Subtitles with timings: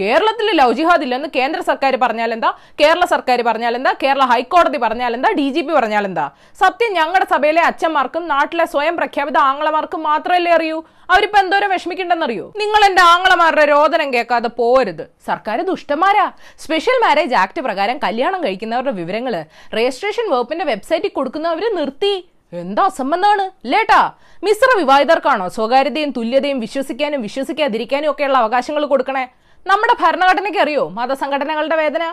[0.00, 2.50] കേരളത്തിൽ ലവ് ജിഹാദ് ഇല്ലെന്ന് കേന്ദ്ര സർക്കാർ പറഞ്ഞാൽ എന്താ
[2.80, 6.24] കേരള സർക്കാർ പറഞ്ഞാൽ എന്താ കേരള ഹൈക്കോടതി പറഞ്ഞാൽ എന്താ ഡി ജി പി പറഞ്ഞാൽ എന്താ
[6.62, 10.78] സത്യം ഞങ്ങളുടെ സഭയിലെ അച്ഛന്മാർക്കും നാട്ടിലെ സ്വയം പ്രഖ്യാപിത ആങ്ങളമാർക്കും മാത്രമല്ലേ അറിയൂ?
[11.12, 12.46] അവരിപ്പോ എന്തോരം വിഷമിക്കണ്ടെന്നറിയോ?
[12.62, 16.26] നിങ്ങൾ എന്റെ ആങ്ങളമാരുടെ രോദനം കേൾക്കാതെ പോരുത് സർക്കാർ ദുഷ്ടന്മാരാ.
[16.64, 19.36] സ്പെഷ്യൽ മാരേജ് ആക്ട് പ്രകാരം കല്യാണം കഴിക്കുന്നവരുടെ വിവരങ്ങൾ
[19.78, 22.14] രജിസ്ട്രേഷൻ വകുപ്പിന്റെ വെബ്സൈറ്റിൽ കൊടുക്കുന്നവര് നിർത്തി.
[22.62, 24.02] എന്താ അസംബന്ധമാണ് ലേട്ടാ
[24.46, 29.24] മിശ്ര വിവാഹിതർക്കാണോ സ്വകാര്യതയും തുല്യതയും വിശ്വസിക്കാനും വിശ്വസിക്കാതിരിക്കാനും ഒക്കെയുള്ള അവകാശങ്ങൾ കൊടുക്കണേ?
[29.70, 30.82] നമ്മുടെ ഭരണഘടനയ്ക്ക് അറിയോ?
[30.96, 32.04] മതസംഘടനകളുടെ വേദന?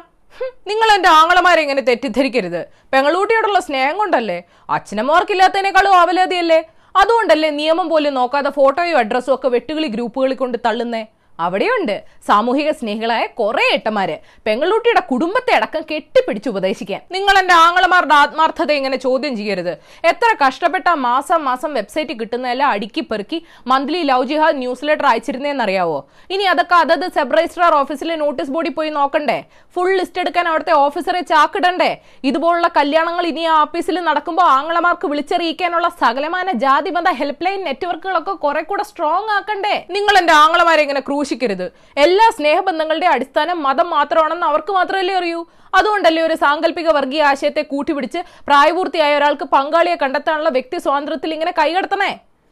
[0.69, 2.61] നിങ്ങൾ എന്റെ ആങ്ങളമാരെ ഇങ്ങനെ തെറ്റിദ്ധരിക്കരുത്.
[2.93, 4.37] പെങ്ങളൂട്ടിയോടുള്ള സ്നേഹം കൊണ്ടല്ലേ?
[4.75, 6.59] അച്ഛനമ്മമാർക്കില്ലാത്തതിനേക്കാളും ആവലാതിയല്ലേ?
[7.01, 11.03] അതുകൊണ്ടല്ലേ നിയമം പോലും നോക്കാതെ ഫോട്ടോയും അഡ്രസ്സും ഒക്കെ വെട്ടുകിളി ഗ്രൂപ്പുകളിൽ കൊണ്ട് തള്ളുന്നേ?
[11.45, 11.95] അവിടെയുണ്ട്.
[12.27, 14.15] സാമൂഹിക സ്നേഹികളായ കുറെ ഏട്ടന്മാര്.
[14.47, 17.01] പെങ്ങളൂട്ടിയുടെ കുടുംബത്തെ അടക്കം കെട്ടിപ്പിടിച്ച് ഉപദേശിക്കാൻ.
[17.15, 19.73] നിങ്ങൾ എന്റെ ആങ്ങളമാരുടെ ആത്മാർത്ഥത ഇങ്ങനെ ചോദ്യം ചെയ്യരുത്.
[20.11, 25.99] എത്ര കഷ്ടപ്പെട്ട മാസം മാസം വെബ്സൈറ്റ് കിട്ടുന്നതെല്ലാം അടുക്കി പെറുക്കി മന്ത്ലി ലവ് ജിഹാദ് ന്യൂസ് ലെറ്റർ അയച്ചിരുന്നേന്നറിയാവോ?
[26.35, 29.39] ഇനി അതൊക്കെ അതത് സബ് രജിസ്ട്രാർ ഓഫീസിലെ നോട്ടീസ് ബോർഡിൽ പോയി നോക്കണ്ടേ?
[29.75, 31.91] ഫുൾ ലിസ്റ്റ് എടുക്കാൻ അവിടുത്തെ ഓഫീസറെ ചാക്കിടണ്ടേ?
[32.29, 38.83] ഇതുപോലുള്ള കല്യാണങ്ങൾ ഇനി ആ ഓഫീസിൽ നടക്കുമ്പോൾ ആങ്ങളമാർക്ക് വിളിച്ചറിയിക്കാനുള്ള സകലമാന ജാതിബന്ധ ഹെൽപ്പ് ലൈൻ നെറ്റ്വർക്കുകളൊക്കെ കുറെ കൂടെ
[38.89, 39.75] സ്ട്രോങ് ആക്കണ്ടേ?
[39.97, 41.67] നിങ്ങൾ എന്റെ ആങ്ങളമാരെ ഇങ്ങനെ ക്രൂശിക്കരുത്
[42.05, 45.39] എല്ലാ സ്നേഹബന്ധങ്ങളുടെ അടിസ്ഥാനം മതം മാത്രമാണെന്ന് അവർക്ക് മാത്രമല്ലേ അറിയൂ?
[45.77, 52.11] അതുകൊണ്ടല്ലേ ഒരു സാങ്കല്പിക വർഗീയ ആശയത്തെ കൂട്ടിപിടിച്ച് പ്രായപൂർത്തിയായ ഒരാൾക്ക് പങ്കാളിയെ കണ്ടെത്താനുള്ള വ്യക്തി സ്വാതന്ത്ര്യത്തിൽ ഇങ്ങനെ കൈകടത്തണേ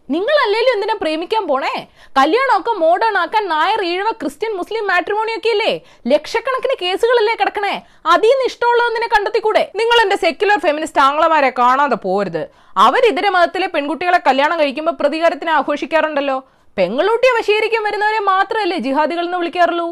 [0.10, 1.74] നിങ്ങൾ അല്ലേലും എന്തിനാ പ്രേമിക്കാൻ പോണേ?
[2.20, 5.74] കല്യാണമൊക്കെ മോഡേൺ ആക്കാൻ Nair Ezhava Christian Muslim matrimony ഒക്കെ ഇല്ലേ?
[6.14, 7.76] ലക്ഷക്കണക്കിന് കേസുകളല്ലേ കിടക്കണേ?
[8.14, 9.64] അതിൽ നിന്ന് ഇഷ്ടമുള്ളതെന്നിനെ കണ്ടെത്തിക്കൂടെ?
[9.80, 12.44] നിങ്ങൾ എന്റെ സെക്യുലർ ഫെമിനിസ്റ്റ് ആംഗ്ലമാരെ കാണാതെ പോരുത്.
[12.86, 16.40] അവർ ഇതര മതത്തിലെ പെൺകുട്ടികളെ കല്യാണം കഴിക്കുമ്പോൾ പ്രതികാരത്തിന് ആഘോഷിക്കാറുണ്ടല്ലോ.
[16.78, 19.88] പെങ്ങളൂട്ടിയെ വശീകരിക്കാൻ വരുന്നവരെ മാത്രമല്ലേ ജിഹാദികൾ എന്ന് വിളിക്കാറുള്ളൂ?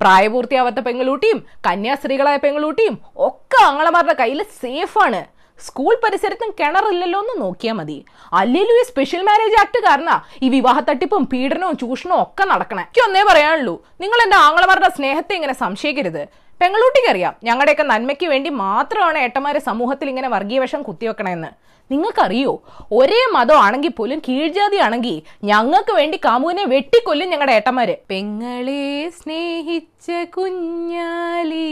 [0.00, 2.94] പ്രായപൂർത്തിയാവാത്ത പെങ്ങളൂട്ടിയും കന്യാസ്ത്രീകളായ പെങ്ങളൂട്ടിയും
[3.28, 5.20] ഒക്കെ ആങ്ങളമാരുടെ കയ്യിൽ സേഫാണ്
[5.66, 7.96] സ്കൂൾ പരിസരത്തും കിണറില്ലല്ലോ എന്ന് നോക്കിയാൽ മതി.
[8.40, 10.10] അല്ലെങ്കിലും ഈ സ്പെഷ്യൽ മാരേജ് ആക്ട് കാരണ
[10.44, 12.84] ഈ വിവാഹ തട്ടിപ്പും പീഡനവും ചൂഷണവും ഒക്കെ നടക്കണേ.
[12.86, 16.22] എനിക്ക് ഒന്നേ പറയാനുള്ളൂ നിങ്ങൾ എന്റെ ആങ്ങളമാരുടെ സ്നേഹത്തെ ഇങ്ങനെ സംശയിക്കരുത്.
[16.60, 21.48] പെങ്ങളൂട്ടിക്ക് അറിയാം ഞങ്ങളുടെയൊക്കെ നന്മയ്ക്ക് വേണ്ടി മാത്രമാണ് ഏട്ടന്മാരെ സമൂഹത്തിൽ ഇങ്ങനെ വർഗീയവശം കുത്തിവെക്കണമെന്ന്
[21.92, 22.62] നിങ്ങൾക്കറിയോ?
[22.92, 27.96] ഒരേ മതം ആണെങ്കിൽ പോലും കീഴ്ജാതി ആണെങ്കിൽ ഞങ്ങൾക്ക് വേണ്ടി കാമുവിനെ വെട്ടിക്കൊല്ലും ഞങ്ങളുടെ ഏട്ടന്മാര്.
[28.10, 31.70] പെങ്ങളെ സ്നേഹിച്ച കുഞ്ഞാലി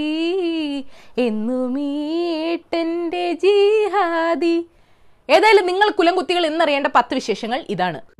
[1.18, 1.90] എന്നുമീ
[2.48, 4.66] ഏട്ടന്റെ ജിഹാദി.
[5.30, 8.17] ഏതായാലും നിങ്ങൾ കുലംകുത്തികൾ എന്നറിയേണ്ട പത്ത് വിശേഷങ്ങൾ ഇതാണ്.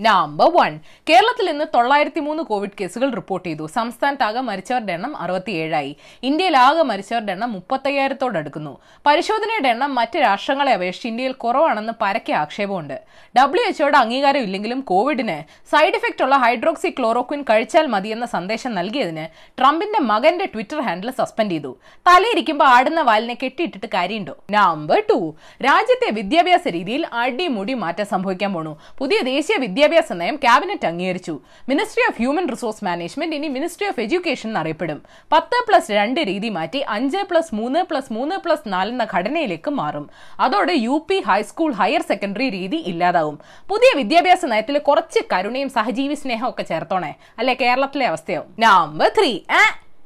[0.00, 3.66] നമ്പർ വൺ കേരളത്തിൽ ഇന്ന് തൊള്ളായിരത്തി മൂന്ന് കോവിഡ് കേസുകൾ റിപ്പോർട്ട് ചെയ്തു.
[3.66, 5.96] സംസ്ഥാനത്താകെ മരിച്ചവരുടെ എണ്ണം അറുപത്തിയേഴായി.
[6.22, 13.02] ഇന്ത്യയിൽ ആകെ മരിച്ചവരുടെ എണ്ണം മുപ്പത്തയ്യായിരത്തോടടുക്കുന്നു പരിശോധനയുടെ എണ്ണം മറ്റ് രാഷ്ട്രങ്ങളെ അപേക്ഷിച്ച് ഇന്ത്യയിൽ കുറവാണെന്ന് പരക്കെ ആക്ഷേപമുണ്ട്.
[13.38, 19.26] ഡബ്ല്യു എച്ച്ഒയുടെ അംഗീകാരം ഇല്ലെങ്കിലും കോവിഡിന് സൈഡ് ഇഫക്റ്റ് ഉള്ള ഹൈഡ്രോക്സി ക്ലോറോക്വിൻ കഴിച്ചാൽ മതിയെന്ന സന്ദേശം നൽകിയതിന്
[19.58, 21.78] ട്രംപിന്റെ മകന്റെ ട്വിറ്റർ ഹാൻഡിൽ സസ്പെൻഡ് ചെയ്തു.
[22.06, 24.36] തലയിരിക്കുമ്പോൾ ആടുന്ന വാലിനെ കെട്ടിയിട്ടിട്ട് കാര്യമുണ്ടോ?
[24.50, 25.34] നമ്പർ ടു
[25.64, 28.78] രാജ്യത്തെ വിദ്യാഭ്യാസ രീതിയിൽ അടിമുടി മാറ്റം സംഭവിക്കാൻ പോണു.
[28.98, 31.40] പുതിയ ദേശീയ വിദ്യാഭ്യാസ നയം ക്യാബിനറ്റ് അംഗീകരിച്ചു.
[31.68, 35.02] Ministry of human resource management ഇനി മിനിസ്ട്രി ഓഫ് എഡ്യൂക്കേഷൻ എന്നറിയപ്പെടും.
[35.32, 40.10] പത്ത് പ്ലസ് രണ്ട് രീതി മാറ്റി അഞ്ച് പ്ലസ് മൂന്ന് പ്ലസ് മൂന്ന് പ്ലസ് നാല് എന്ന ഘടനയിലേക്ക് മാറും.
[40.40, 43.38] അതോടെ U P high school higher secondary രീതി ഇല്ലാതാവും.
[43.68, 47.14] പുതിയ വിദ്യാഭ്യാസ നയത്തിൽ കുറച്ച് കരുണയും സഹജീവി സ്നേഹവും ഒക്കെ ചേർത്തോണേ.
[47.38, 47.54] അല്ലെ?
[47.54, 48.44] കേരളത്തിലെ അവസ്ഥയോ?
[48.58, 49.40] നമ്പർ ത്രീ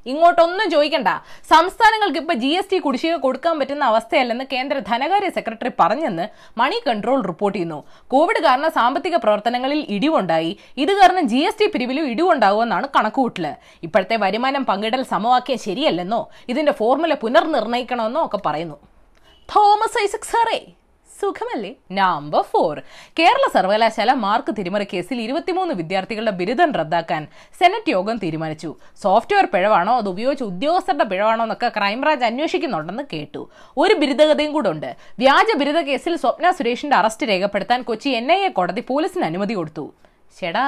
[0.07, 1.09] ഇങ്ങോട്ടൊന്നും ചോദിക്കണ്ട.
[1.51, 6.27] സംസ്ഥാനങ്ങൾക്ക് ഇപ്പൊ ജി എസ് ടി കുടിശ്ശിക കൊടുക്കാൻ പറ്റുന്ന അവസ്ഥയല്ലെന്ന് കേന്ദ്ര ധനകാര്യ സെക്രട്ടറി പറഞ്ഞെന്ന്
[6.59, 7.85] മണി കൺട്രോൾ റിപ്പോർട്ട് ചെയ്യുന്നു.
[8.09, 10.59] കോവിഡ് കാരണം സാമ്പത്തിക പ്രവർത്തനങ്ങളിൽ ഇടിവുണ്ടായി.
[10.77, 13.47] ഇത് കാരണം ജി എസ് ടി പിരിവിലും ഇടിവുണ്ടാകുമെന്നാണ് കണക്കുകൂട്ടൽ.
[13.83, 18.79] ഇപ്പോഴത്തെ വരുമാനം പങ്കിടൽ സമവാക്യം ശരിയല്ലെന്നോ ഇതിന്റെ ഫോർമുല പുനർനിർണയിക്കണമെന്നോ ഒക്കെ പറയുന്നു.
[19.49, 20.59] തോമസ് ഐസക് സാറേ.
[21.21, 21.71] സുഖമല്ലേ?
[21.93, 22.83] നമ്പർ ഫോർ
[23.19, 27.23] കേരള സർവകലാശാല മാർക്ക് തിരിമറി കേസിൽ ഇരുപത്തിമൂന്ന് വിദ്യാർത്ഥികളുടെ ബിരുദം റദ്ദാക്കാൻ
[27.61, 28.71] സെനറ്റ് യോഗം തീരുമാനിച്ചു.
[29.03, 29.97] സോഫ്റ്റ്വെയർ പിഴവാണോ?
[29.97, 33.43] അത് ഉപയോഗിച്ച ഉദ്യോഗസ്ഥരുടെ പിഴവാണോ എന്നൊക്കെ ക്രൈംബ്രാഞ്ച് അന്വേഷിക്കുന്നുണ്ടെന്ന് കേട്ടു.
[33.77, 34.97] ഒരു ബിരുദഗതയും കൂടെ ഉണ്ട്.
[35.19, 39.93] വ്യാജ ബിരുദ കേസിൽ സ്വപ്ന സുരേഷിന്റെ അറസ്റ്റ് രേഖപ്പെടുത്താൻ കൊച്ചി എൻ കോടതി പോലീസിന് അനുമതി കൊടുത്തു.
[40.41, 40.67] ചേടാ.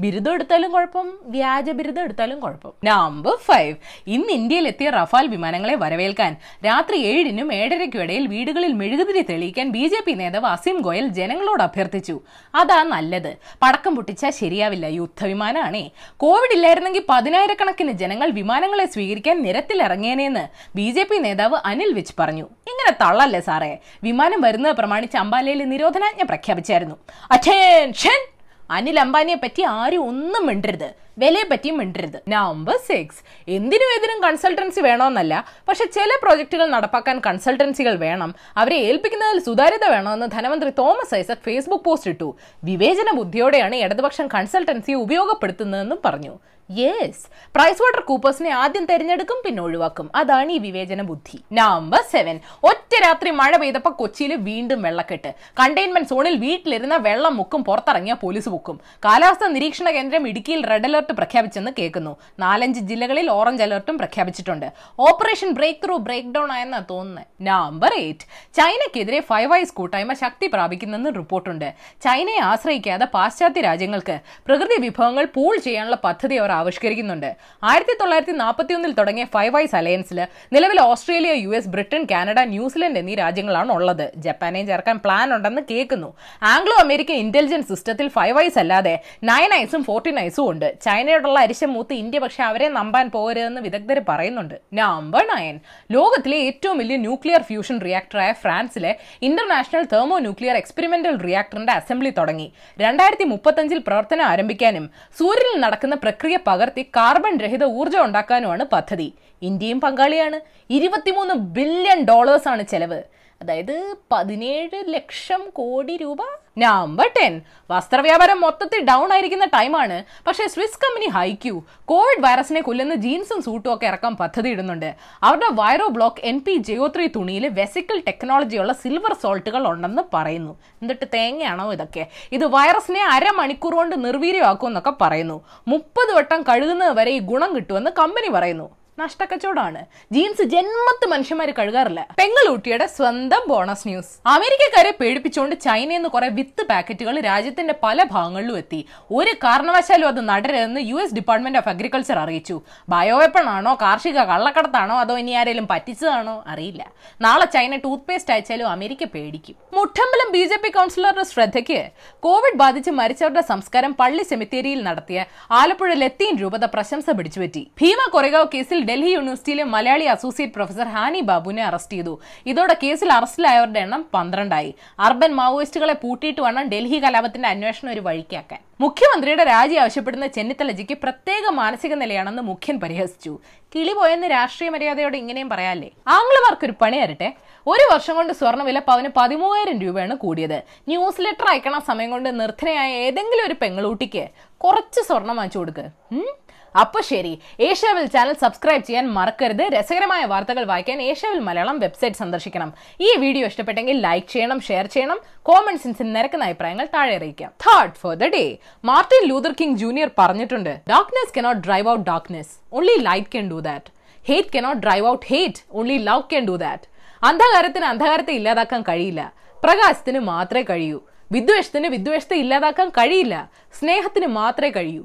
[0.00, 2.72] ബിരുദം എടുത്താലും കുഴപ്പം വ്യാജ ബിരുദം എടുത്താലും കുഴപ്പം.
[2.84, 9.68] നമ്പർ ഫൈവ് ഇന്ന് ഇന്ത്യയിൽ എത്തിയ റഫാൽ വിമാനങ്ങളെ വരവേൽക്കാൻ രാത്രി ഏഴിനും ഏഴരയ്ക്കും ഇടയിൽ വീടുകളിൽ മെഴുകുതിരി തെളിയിക്കാൻ
[9.68, 12.20] ബി ജെ പി നേതാവ് അസീം ഗോയൽ ജനങ്ങളോട് അഭ്യർത്ഥിച്ചു.
[12.54, 13.36] അതാ നല്ലത്.
[13.62, 21.58] പടക്കം പൊട്ടിച്ചാൽ ശരിയാവില്ല യുദ്ധവിമാനമാണേ കോവിഡ് ഇല്ലായിരുന്നെങ്കിൽ പതിനായിരക്കണക്കിന് ജനങ്ങൾ വിമാനങ്ങളെ സ്വീകരിക്കാൻ നിരത്തിലിറങ്ങിയേനെന്ന് ബി ജെ പി നേതാവ്
[21.64, 22.44] അനിൽ വിച്ച് പറഞ്ഞു.
[22.44, 23.78] ഇങ്ങനെ തള്ളല്ലേ സാറേ.
[24.02, 26.94] വിമാനം വരുന്നത് പ്രമാണിച്ച് അംബാലയിൽ നിരോധനാജ്ഞ പ്രഖ്യാപിച്ചായിരുന്നു.
[27.30, 28.33] അറ്റൻഷൻ
[28.70, 31.03] അനിൽ അംബാനിയെ പറ്റി ആരും ഒന്നും മിണ്ടരുത്.
[31.18, 32.18] വിലയെ പറ്റിയും മിണ്ടരുത്.
[32.28, 33.20] നമ്പർ സിക്സ്
[33.56, 35.34] എന്തിനും ഏതിനും കൺസൾട്ടൻസി വേണമെന്നല്ല
[35.68, 38.34] പക്ഷെ ചില പ്രോജക്റ്റുകൾ നടപ്പാക്കാൻ കൺസൾട്ടൻസികൾ വേണം.
[38.56, 42.30] അവരെ ഏൽപ്പിക്കുന്നതിൽ സുതാര്യത വേണമെന്ന് ധനമന്ത്രി തോമസ് ഐസക് ഫേസ്ബുക്ക് പോസ്റ്റ് ഇട്ടു.
[42.64, 46.34] വിവേചന ബുദ്ധിയോടെയാണ് ഇടതുപക്ഷം കൺസൾട്ടൻസി ഉപയോഗപ്പെടുത്തുന്നതെന്നും പറഞ്ഞു.
[46.70, 47.24] യെസ്
[47.54, 50.06] പ്രൈസ് വാട്ടർ കൂപ്പേഴ്സിനെ ആദ്യം തെരഞ്ഞെടുക്കും പിന്നെ ഒഴിവാക്കും.
[50.20, 51.38] അതാണ് ഈ വിവേചന ബുദ്ധി.
[51.58, 52.36] നമ്പർ സെവൻ
[52.70, 55.30] ഒറ്റ രാത്രി മഴ പെയ്തപ്പോ കൊച്ചിയിൽ വീണ്ടും വെള്ളക്കെട്ട്.
[55.60, 58.80] കണ്ടെയ്ൻമെന്റ് സോണിൽ വീട്ടിലിരുന്ന വെള്ളം മുക്കും പുറത്തിറങ്ങിയ പോലീസ് മുക്കും.
[59.04, 62.12] കാലാവസ്ഥാ നിരീക്ഷണ കേന്ദ്രം ഇടുക്കിയിൽ റെഡ് അലർട്ട് പ്രഖ്യാപിച്ചെന്ന് കേൾക്കുന്നു.
[62.42, 64.66] നാലഞ്ച് ജില്ലകളിൽ ഓറഞ്ച് അലർട്ടും പ്രഖ്യാപിച്ചിട്ടുണ്ട്.
[65.06, 68.24] Operation breakthrough breakdown ആയെന്ന തോന്നുന്നത് നമ്പർ എയ്റ്റ്.
[68.58, 71.68] ചൈനയ്ക്കെതിരെ ഫൈവ് ഐസ് കൂട്ടായ്മ ശക്തി പ്രാപിക്കുന്നെന്ന് റിപ്പോർട്ടുണ്ട്.
[72.06, 74.16] ചൈനയെ ആശ്രയിക്കാതെ പാശ്ചാത്യ രാജ്യങ്ങൾക്ക്
[74.46, 77.30] പ്രകൃതി വിഭവങ്ങൾ പൂൾ ചെയ്യാനുള്ള പദ്ധതി അവർ ആവിഷ്കരിക്കുന്നുണ്ട്.
[77.70, 80.20] ആയിരത്തി തൊള്ളായിരത്തി നാൽപ്പത്തി ഒന്നിൽ തുടങ്ങിയ ഫൈവ് ഐസ് അലയൻസിൽ
[80.56, 84.06] നിലവിൽ Australia U S Britain Canada New Zealand എന്നീ രാജ്യങ്ങളാണ് ഉള്ളത്.
[84.26, 86.10] ജപ്പാനെയും ചേർക്കാൻ പ്ലാൻ ഉണ്ടെന്ന് കേൾക്കുന്നു.
[86.54, 88.94] ആംഗ്ലോ അമേരിക്കൻ ഇന്റലിജൻസ് സിസ്റ്റത്തിൽ ഫൈവ് ഐസ് അല്ലാതെ
[89.30, 90.68] നയൻ ഐസും ഫോർട്ടീൻ ഐസും ഉണ്ട്.
[90.94, 94.54] ചൈനയോടുള്ള അരിശം മൂത്ത് ഇന്ത്യ പക്ഷെ അവരെ നമ്പാൻ പോകരുതെന്ന് വിദഗ്ധർ പറയുന്നുണ്ട്.
[94.80, 95.56] നമ്പർ നയൻ
[95.94, 98.92] ലോകത്തിലെ ഏറ്റവും വലിയ ന്യൂക്ലിയർ ഫ്യൂഷൻ റിയാക്ടറായ ഫ്രാൻസിലെ
[99.28, 102.46] ഇന്റർനാഷണൽ തെർമോ ന്യൂക്ലിയർ എക്സ്പെരിമെന്റൽ റിയാക്ടറിന്റെ അസംബ്ലി തുടങ്ങി.
[102.84, 104.86] രണ്ടായിരത്തി മുപ്പത്തഞ്ചിൽ പ്രവർത്തനം ആരംഭിക്കാനും
[105.18, 109.08] സൂര്യനിൽ നടക്കുന്ന പ്രക്രിയ പകർത്തി കാർബൺ രഹിത ഊർജം ഉണ്ടാക്കാനുമാണ് പദ്ധതി.
[109.42, 110.40] ഇന്ത്യയും പങ്കാളിയാണ്.
[110.78, 113.00] ഇരുപത്തിമൂന്ന് ബില്യൺ ഡോളേഴ്സാണ് ചെലവ്.
[113.44, 116.16] അതായത് പതിനേഴ് ലക്ഷം കോടി രൂപ.
[116.58, 121.62] നമ്പർ ടെൻ വസ്ത്രവ്യാപാരം മൊത്തത്തിൽ ഡൗൺ ആയിരിക്കുന്ന ടൈമാണ് പക്ഷേ സ്വിസ് കമ്പനി ഹൈക്യൂ.
[121.84, 124.94] കോവിഡ് വൈറസിനെ കൊല്ലുന്ന ജീൻസും സൂട്ടും ഒക്കെ ഇറക്കാൻ പദ്ധതി ഇടുന്നുണ്ട്.
[125.22, 125.48] അവരുടെ
[125.88, 130.54] ViroBlock N P J O three തുണിയിൽ വെസിക്കൽ ടെക്നോളജിയുള്ള സിൽവർ സോൾട്ടുകൾ ഉണ്ടെന്ന് പറയുന്നു.
[130.82, 132.06] എന്നിട്ട് തേങ്ങയാണോ ഇതൊക്കെ?
[132.32, 135.44] ഇത് വൈറസിനെ അരമണിക്കൂർ കൊണ്ട് നിർവീര്യമാക്കും എന്നൊക്കെ പറയുന്നു.
[135.68, 138.70] മുപ്പത് വട്ടം കഴുകുന്നത് വരെ ഈ ഗുണം കിട്ടുമെന്ന് കമ്പനി പറയുന്നു.
[138.98, 139.80] നഷ്ടക്കച്ചവടമാണ്
[140.12, 142.06] ജീൻസ് ജന്മത്ത് മനുഷ്യന്മാർ കഴുകാറില്ല.
[142.18, 148.86] പെങ്ങളൂട്ടിയുടെ സ്വന്തം ബോണസ് ന്യൂസ് അമേരിക്കക്കാരെ പേടിപ്പിച്ചുകൊണ്ട് ചൈനയിൽ നിന്ന് കുറെ വിത്ത് പാക്കറ്റുകൾ രാജ്യത്തിന്റെ പല ഭാഗങ്ങളിലും എത്തി.
[149.10, 152.60] ഒരു കാരണവശാലും അത് നടരുതെന്ന് U S department of agriculture അറിയിച്ചു.
[152.88, 156.92] ബയോവെപ്പൺ ആണോ കാർഷിക കള്ളക്കടത്താണോ അതോ ഇനി ആരെങ്കിലും പറ്റിച്ചതാണോ അറിയില്ല.
[157.20, 159.56] നാളെ ചൈന ടൂത്ത് പേസ്റ്റ് അയച്ചാലും അമേരിക്ക പേടിക്കും.
[159.72, 161.90] മുട്ടമ്പലം ബി ജെ പി കൗൺസിലറുടെ ശ്രദ്ധയ്ക്ക്
[162.20, 167.70] കോവിഡ് ബാധിച്ച് മരിച്ചവരുടെ സംസ്കാരം പള്ളി സെമിത്തേരിയിൽ നടത്തിയ ആലപ്പുഴ ലത്തീൻ രൂപത പ്രശംസ പിടിച്ചുപറ്റി.
[167.80, 172.20] ഭീമ കൊറേഗാവ് കേസിൽ ഡൽഹി യൂണിവേഴ്സിറ്റിയിലെ മലയാളി അസോസിയേറ്റ് പ്രൊഫസർ ഹാനി ബാബുവിനെ അറസ്റ്റ് ചെയ്തു.
[172.46, 174.74] ഇതോടെ കേസിൽ അറസ്റ്റിലായവരുടെ എണ്ണം പന്ത്രണ്ടായി.
[174.98, 178.60] അർബൻ മാവോയിസ്റ്റുകളെ പൂട്ടിയിട്ട് വേണം ഡൽഹി കലാപത്തിന്റെ അന്വേഷണം ഒരു വഴിക്കാക്കാൻ.
[178.80, 183.38] മുഖ്യമന്ത്രിയുടെ രാജി ആവശ്യപ്പെടുന്ന ചെന്നിത്തലജിക്ക് പ്രത്യേക മാനസിക നിലയാണെന്ന് മുഖ്യൻ പരിഹസിച്ചു.
[183.74, 185.88] കിളി പോയെന്ന് രാഷ്ട്രീയ മര്യാദയോടെ ഇങ്ങനെയും പറയാല്ലേ?
[185.88, 187.32] ആംഗ്ലമാർക്കൊരു പണി തരട്ടെ?
[187.66, 190.62] ഒരു വർഷം കൊണ്ട് സ്വർണവില പവന് പതിമൂവായിരം രൂപയാണ് കൂടിയത്.
[190.88, 194.28] ന്യൂസ് ലെറ്റർ അയക്കണ സമയം കൊണ്ട് നിർദ്ധനയായ ഏതെങ്കിലും ഒരു പെങ്ങളൂട്ടിക്ക്
[194.58, 195.86] കുറച്ച് സ്വർണം വാങ്ങിച്ചു കൊടുക്ക്.
[196.12, 196.43] ഉം?
[196.80, 199.62] അപ്പൊ ശരി ഏഷ്യാവിൽ ചാനൽ സബ്സ്ക്രൈബ് ചെയ്യാൻ മറക്കരുത്.
[199.74, 202.74] രസകരമായ വാർത്തകൾ വായിക്കാൻ ഏഷ്യാവിൽ മലയാളം വെബ്സൈറ്റ് സന്ദർശിക്കണം.
[203.00, 205.18] ഈ വീഡിയോ ഇഷ്ടപ്പെട്ടെങ്കിൽ ലൈക്ക് ചെയ്യണം ഷെയർ ചെയ്യണം.
[205.42, 207.50] കോമൺ സെൻസിൽ നിരക്കുന്ന അഭിപ്രായങ്ങൾ താഴെ അറിയിക്കാം.
[207.66, 212.96] Third for the day Martin Luther King junior പറഞ്ഞിട്ടുണ്ട് darkness cannot drive out darkness only
[212.98, 213.90] light can do that
[214.28, 216.84] hate cannot drive out hate only love can do that
[217.24, 219.32] അന്ധകാരത്തിന് അന്ധകാരത്തെ ഇല്ലാതാക്കാൻ കഴിയില്ല.
[219.64, 221.00] പ്രകാശത്തിന് മാത്രമേ കഴിയൂ.
[221.32, 223.50] വിദ്വേഷത്തിന് വിദ്വേഷത്തെ ഇല്ലാതാക്കാൻ കഴിയില്ല.
[223.78, 225.04] സ്നേഹത്തിന് മാത്രമേ കഴിയൂ.